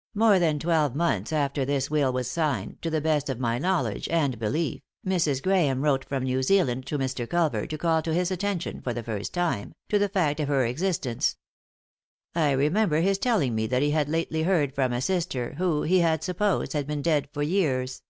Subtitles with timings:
[0.24, 4.08] "More than twelve months after this will was signed, to the best of my knowledge
[4.08, 5.42] and belief, Mrs.
[5.42, 7.28] Grahame wrote from New Zealand to Mr.
[7.28, 11.36] Culver to call his attention, for the first time, to the fact of her existence.
[12.34, 15.98] I remember his telling me that he had lately heard from a sister who, he
[15.98, 18.00] had supposed, had been dead for years.